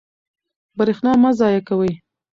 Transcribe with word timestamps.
برښنا 0.77 1.13
مه 1.21 1.31
ضایع 1.39 1.61
کوئ. 1.67 1.91